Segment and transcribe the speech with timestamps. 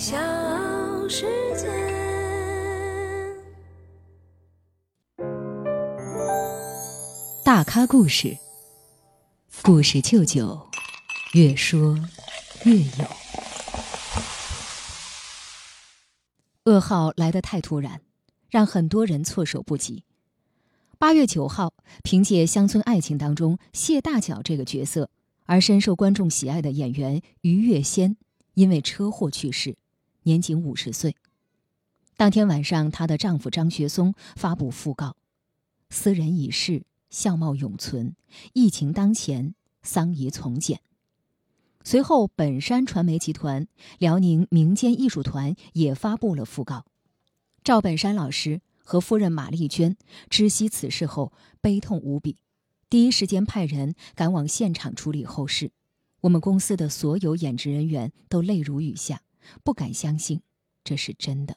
[0.00, 0.16] 小
[1.10, 1.26] 世
[1.58, 1.68] 界。
[7.44, 8.38] 大咖故事，
[9.62, 10.58] 故事舅舅，
[11.34, 11.98] 越说
[12.64, 13.04] 越有。
[16.64, 18.00] 噩耗来得太突然，
[18.48, 20.04] 让很多人措手不及。
[20.98, 25.10] 八月九号，凭借《乡村爱情》当中谢大脚这个角色
[25.44, 28.16] 而深受观众喜爱的演员于月仙，
[28.54, 29.76] 因为车祸去世，
[30.22, 31.16] 年仅五十岁。
[32.16, 35.16] 当天晚上，她的丈夫张学松发布讣告
[35.90, 38.14] ：“斯人已逝，相貌永存，
[38.52, 40.80] 疫情当前，丧仪从简。”
[41.82, 43.66] 随后，本山传媒集团、
[43.98, 46.84] 辽宁民间艺术团也发布了讣告。
[47.64, 49.96] 赵本山老师和夫人马丽娟
[50.28, 52.36] 知悉此事后，悲痛无比，
[52.90, 55.70] 第一时间派人赶往现场处理后事。
[56.20, 59.22] 我们公司的所有演职人员都泪如雨下，
[59.62, 60.42] 不敢相信
[60.84, 61.56] 这是真的。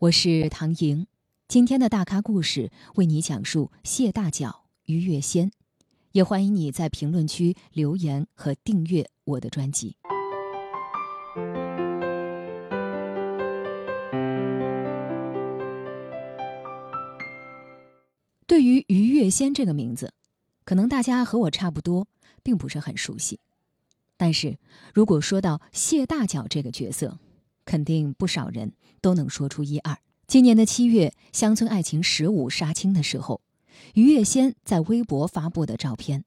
[0.00, 1.06] 我是唐莹，
[1.48, 5.50] 今天的大咖故事为你讲述谢大脚于月仙。
[6.12, 9.96] 也欢迎你在评论区留言和订阅我的专辑。
[18.46, 20.14] 对于于月仙这个名字，
[20.64, 22.06] 可能大家和我差不多，
[22.44, 23.40] 并不是很熟悉。
[24.24, 24.56] 但是
[24.94, 27.18] 如果说到谢大脚这个角色，
[27.66, 28.72] 肯定不少人
[29.02, 29.98] 都能说出一二。
[30.26, 31.08] 今年的七月，
[31.38, 33.42] 《乡村爱情十五》杀青的时候。
[33.92, 36.24] 于月仙在微博发布的照片，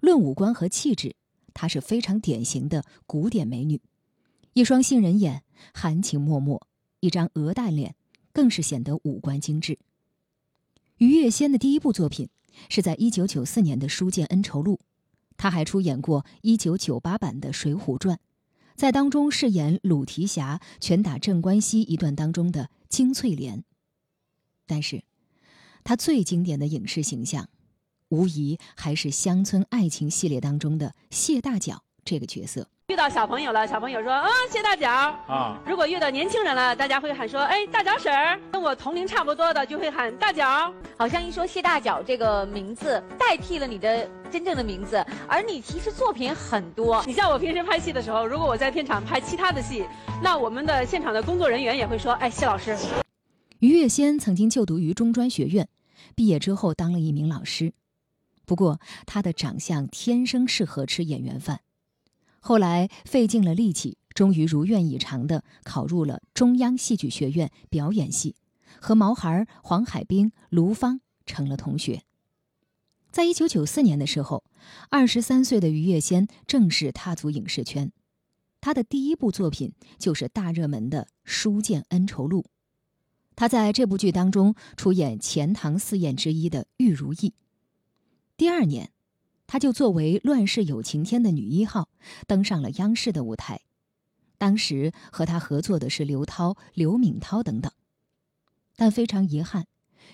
[0.00, 1.14] 论五官和气质，
[1.52, 3.82] 她是非常典型的古典美女，
[4.54, 5.42] 一双杏仁眼，
[5.74, 6.58] 含情脉脉，
[7.00, 7.96] 一张鹅蛋脸，
[8.32, 9.78] 更是显得五官精致。
[10.96, 12.30] 于月仙的第一部作品
[12.70, 14.80] 是在一九九四年的《书剑恩仇录》，
[15.36, 18.16] 他还出演过1998版的《水浒传》，
[18.74, 23.64] 在当中饰演鲁提辖拳打镇关西一段当中的金翠莲，
[24.66, 25.04] 但是。
[25.88, 27.48] 他最经典的影视形象，
[28.08, 32.68] 无疑还是《乡村爱情》系列当中的谢大脚这个角色。
[32.88, 40.72] 遇到小朋友了，小朋友说：“啊，谢大脚啊！”如果遇到年轻人了，大家会喊说：“哎，大脚婶儿。”跟我同龄差不多的就会喊大脚。
[40.96, 45.04] 好像一说谢大脚这个名字，代替了你的真正的名字。
[45.26, 47.02] 而你其实作品很多。
[47.04, 49.84] 你像我平时拍戏的时候，如果我在片场拍其他的戏，
[50.22, 52.76] 那我们的现场的工作人员也会说：“哎，谢老师。”
[53.58, 55.68] 于月仙曾经就读于中专学院。
[56.14, 57.72] 毕业之后当了一名老师，
[58.46, 61.62] 不过她的长相天生适合吃演员饭。
[62.46, 68.36] 后来费尽了力气，终于如愿以偿地考入了中央戏剧学院表演系，
[68.80, 72.04] 和毛孩、黄海冰、卢芳成了同学。
[73.10, 74.44] 在一九九四年的时候，
[74.90, 77.90] 二十三岁的于月仙正式踏足影视圈，
[78.60, 82.42] 他的第一部作品就是大热门的《书剑恩仇录》。
[83.34, 87.34] 她在这部剧当中出演钱塘四艳之一的玉如意。
[88.36, 88.92] 第二年，
[89.46, 91.88] 她就作为《乱世有晴天》的女一号
[92.26, 93.60] 登上了央视的舞台。
[94.38, 97.72] 当时和她合作的是刘涛、刘敏涛等等。
[98.74, 99.66] 但非常遗憾，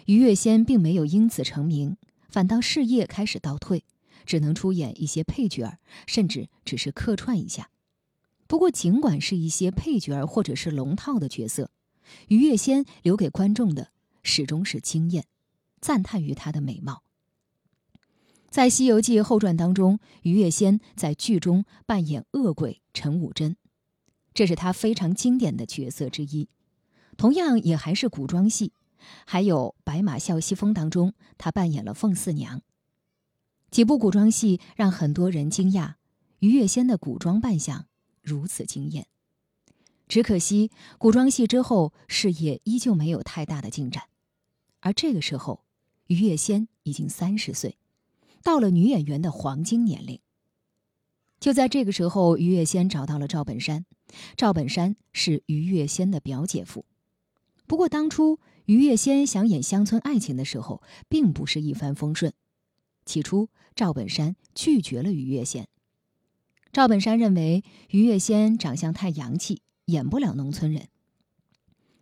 [0.06, 1.96] 于月仙并没有因此成名，
[2.28, 3.84] 反倒事业开始倒退，
[4.24, 7.70] 只能出演一些配角儿，甚至只是客串一下。
[8.46, 11.70] 不过，尽管是一些配角儿或者是龙套的角色。
[12.28, 13.90] 于月仙留给观众的
[14.22, 15.24] 始终是惊艳，
[15.80, 17.02] 赞叹于她的美貌。
[18.52, 23.56] 在《西游记后传》当中，于月仙在剧中扮演恶鬼陈武贞，
[24.34, 26.50] 这是她非常经典的角色之一。
[27.16, 28.74] 同样也还是古装戏，
[29.24, 32.60] 还有《白马啸西风》当中，她扮演了凤四娘。
[33.70, 35.94] 几部古装戏让很多人惊讶，
[36.40, 37.86] 于月仙的古装扮相
[38.20, 39.06] 如此惊艳。
[40.08, 44.04] 只可惜，古装戏之后事业依旧没有太大的进展，
[44.80, 45.64] 而这个时候，
[46.08, 47.78] 于月仙已经三十岁，
[48.42, 50.20] 到了女演员的黄金年龄。
[51.40, 53.84] 就在这个时候，于月仙找到了赵本山，
[54.36, 56.84] 赵本山是于月仙的表姐夫。
[57.66, 62.32] 不过，当初于月仙想演《乡村爱情》的时候，并不是一帆风顺。
[63.04, 65.66] 起初，赵本山拒绝了于月仙。
[66.72, 69.62] 赵本山认为于月仙长相太洋气。
[69.86, 70.88] 演不了农村人。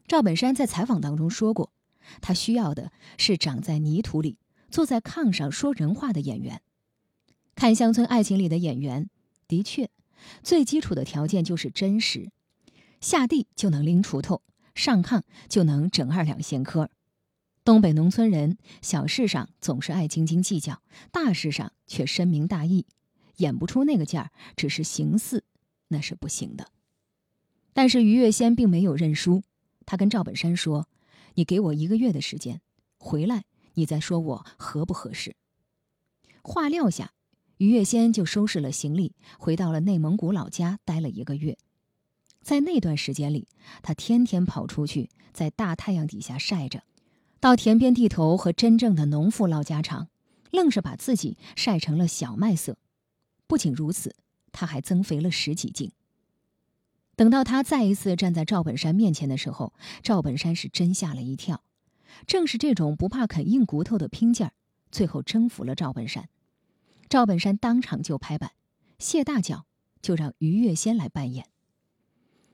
[0.06, 1.72] 赵本山在采访当中说过，
[2.20, 4.36] 他需要的是长在泥土里、
[4.70, 6.62] 坐在炕上说人话的演员。
[7.54, 9.10] 看《乡村爱情》里的演员，
[9.46, 9.90] 的确，
[10.42, 12.30] 最基础的条件就是真实，
[13.00, 14.42] 下地就能拎锄头，
[14.74, 16.88] 上炕就能整二两闲科。
[17.62, 20.80] 东北农村人小事上总是爱斤斤计较，
[21.12, 22.86] 大事上却深明大义，
[23.36, 25.44] 演不出那个劲儿，只是形似，
[25.88, 26.68] 那是不行的。
[27.74, 29.42] 但是于月仙并没有认输，
[29.84, 30.88] 他跟赵本山说
[31.34, 32.62] ：“你给我一个月的时间，
[32.98, 33.44] 回来
[33.74, 35.34] 你再说我合不合适。”
[36.42, 37.12] 话撂下，
[37.58, 41.58] 于月仙就收拾了行李，回到了内蒙古老家，待了一个月。
[42.42, 43.46] 在那段时间里，
[43.82, 46.82] 他天天跑出去，在大太阳底下晒着，
[47.38, 50.08] 到田边地头和真正的农妇唠家常，
[50.50, 52.78] 愣是把自己晒成了小麦色。
[53.46, 54.16] 不仅如此，
[54.52, 55.92] 他还增肥了十几斤。
[57.14, 61.62] 等到他再一次站在赵本山面前的时候，赵本山是真吓了一跳。
[62.26, 64.52] 正是这种不怕啃硬骨头的拼劲儿，
[64.90, 66.28] 最后征服了赵本山。
[67.08, 68.52] 赵本山当场就拍板，
[68.98, 69.66] 谢大脚
[70.00, 71.46] 就让于月仙来扮演。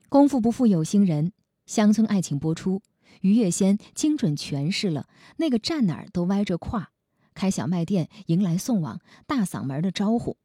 [0.09, 1.33] 功夫不负有心人，
[1.65, 2.81] 乡村爱情播出，
[3.21, 5.07] 于月仙精准诠释了
[5.37, 6.91] 那个站哪儿都歪着胯，
[7.33, 10.37] 开小卖店迎来送往，大嗓门的招呼，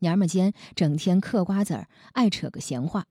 [0.00, 3.06] 娘们间整天嗑瓜子儿，爱扯个闲话，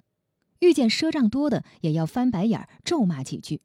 [0.60, 3.62] 遇见赊账多的也要翻白眼儿咒骂几句，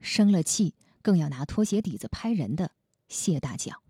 [0.00, 0.74] 生了气
[1.04, 2.70] 更要拿拖鞋底子拍人的
[3.08, 3.82] 谢大脚。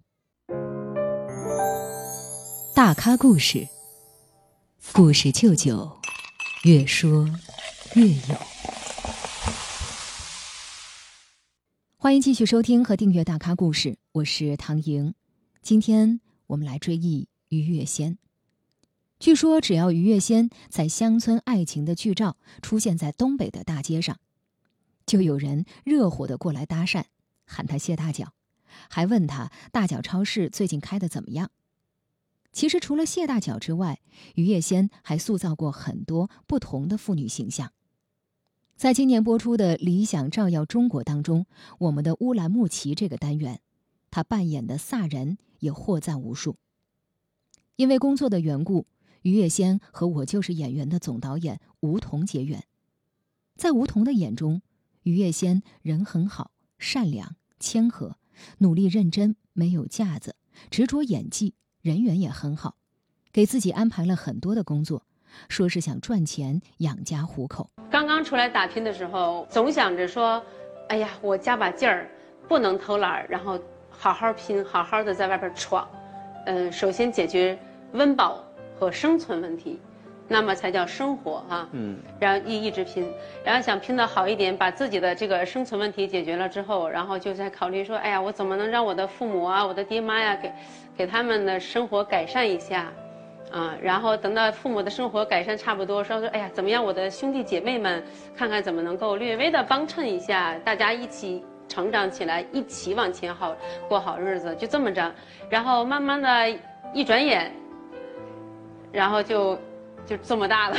[2.74, 3.68] 大咖故事，
[4.92, 5.96] 故事舅舅，
[6.64, 7.24] 越说。
[7.94, 8.34] 越有，
[11.96, 15.14] 欢迎继续收听和订阅《大咖故事》，我是唐莹。
[15.62, 18.18] 今天我们来追忆于月仙。
[19.20, 24.18] 据说，只要于月仙在乡村爱情的剧照出现在东北的大街上，
[25.14, 27.04] 就有人热火的过来搭讪，
[27.46, 28.32] 喊他谢大脚，
[28.90, 31.52] 还问他大脚超市最近开的怎么样。
[32.50, 34.00] 其实，除了谢大脚之外，
[34.34, 37.70] 于月仙还塑造过很多不同的妇女形象。
[38.74, 41.46] 在今年播出的《理想照耀中国》当中，
[41.78, 43.60] 我们的乌兰牧骑这个单元，
[44.10, 46.56] 她扮演的萨人也获赞无数。
[47.76, 48.88] 因为工作的缘故，
[49.22, 52.64] 于月仙和我就是演员的总导演吴彤结缘。
[53.56, 54.62] 在吴彤的眼中，
[55.04, 58.16] 于月仙人很好，善良、谦和，
[58.58, 60.34] 努力认真，没有架子，
[60.70, 62.76] 执着演技，人缘也很好，
[63.30, 65.04] 给自己安排了很多的工作。
[65.48, 67.68] 说是想赚钱养家糊口。
[67.90, 70.42] 刚刚出来打拼的时候，总想着说
[70.88, 72.08] ：“哎呀，我加把劲儿，
[72.48, 73.60] 不能偷懒，然后
[73.90, 75.86] 好好拼，好好的在外边闯。
[76.46, 77.58] 嗯，首先解决
[77.92, 78.42] 温饱
[78.78, 79.80] 和生存问题，
[80.28, 81.68] 那么才叫生活啊。
[81.72, 83.10] 嗯，然后一一直拼，
[83.44, 90.52] 然后想拼的好一点，把自己的这个生存问题解决了之后，然后就在考虑说：哎呀，我怎么能让我的父母啊，我的爹妈呀，给
[90.96, 92.92] 给他们的生活改善一下。”
[93.52, 96.84] 啊，然后等到父母的生活改善差不多，说说，哎呀，怎么样？
[96.84, 98.02] 我的兄弟姐妹们，
[98.34, 103.54] 看看怎么能够略微的帮衬一下，大家一起成长起来，一起往前好
[103.88, 105.12] 过好日子，就这么着。
[105.48, 106.58] 然后慢慢的
[106.92, 107.52] 一转眼，
[108.90, 109.56] 然后就
[110.06, 110.76] 就这么大了。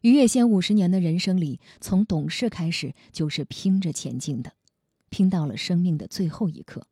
[0.00, 4.52] 于月仙五十年的人生里，从懂事开始就是拼着前进的，
[5.10, 6.86] 拼到了生命的最后一刻。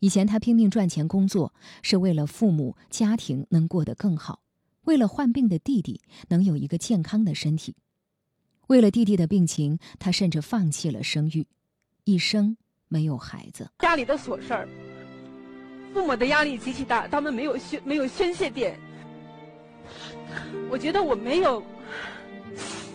[0.00, 1.52] 以前他拼命赚钱工作，
[1.82, 4.40] 是为了父母家庭能过得更好，
[4.84, 7.74] 为了患病的弟弟能有一个健康的身体，
[8.68, 11.46] 为了弟弟的病情，他甚至放弃了生育，
[12.04, 13.68] 一生没有孩子。
[13.80, 14.68] 家里的琐事儿，
[15.92, 18.78] 父母的压力极其大，他们没有宣没有宣泄点。
[20.70, 21.62] 我觉得我没有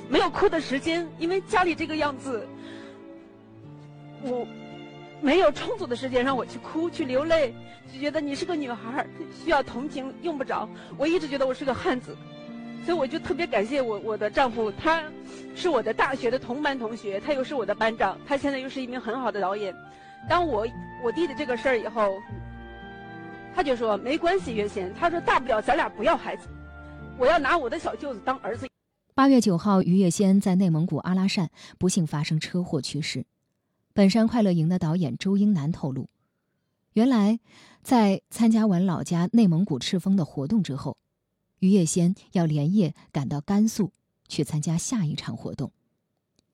[0.10, 2.48] 没有哭的时间，因为家里这个样子，
[4.24, 4.48] 我。
[5.22, 7.56] 没有充足的时间让我去哭去流泪，
[7.94, 9.08] 就觉得你是个女孩
[9.42, 10.68] 需要同情，用不着。
[10.98, 12.14] 我一直觉得我是个汉子，
[12.86, 15.02] 所以我就特别感谢我我的丈夫，他
[15.56, 19.74] 是我的大学的同班同学，他又是我的班长，他现在又是一名很好的导演。
[20.30, 20.68] 当我
[21.02, 22.22] 我弟弟这个事儿以后，
[23.56, 26.50] 他就说没关系，月仙，他说大不了咱俩不要孩子，
[27.18, 28.68] 我要拿我的小舅子当儿子。
[29.14, 33.26] 八月九号，于月仙在内蒙古阿拉善不幸发生车祸去世。
[33.94, 36.10] 本山快乐营的导演周英男透露，
[36.94, 37.40] 原来
[37.84, 40.98] 在参加完老家内蒙古赤峰的活动之后，
[41.60, 43.92] 于月仙要连夜赶到甘肃
[44.28, 45.72] 去参加下一场活动。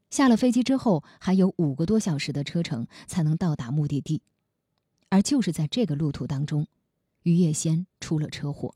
[0.09, 4.21] 下了飞机之后，还有五个多小时的车程才能到达目的地。
[5.07, 6.67] 而就是在这个路途当中，
[7.23, 8.75] 于月仙出了车祸，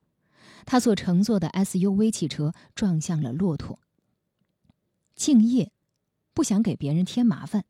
[0.65, 3.79] 他所乘坐的 SUV 汽车撞向了骆驼。
[5.15, 5.72] 敬业，
[6.34, 7.65] 不想给别人添麻烦。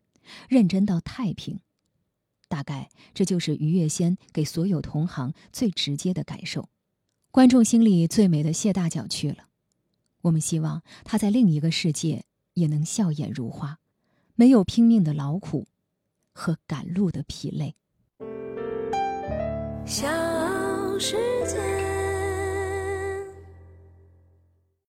[0.48, 1.60] 认真到太平，
[2.48, 6.70] 大概这就是于月仙给所有同行最直接的感受。
[7.30, 9.48] 观众心里最美的谢大脚去了，
[10.22, 12.24] 我们希望他在另一个世界
[12.54, 13.78] 也能笑颜如花，
[14.34, 15.66] 没有拼命的劳苦
[16.32, 17.74] 和赶路的疲累。
[19.84, 20.08] 小
[20.98, 21.83] 世界。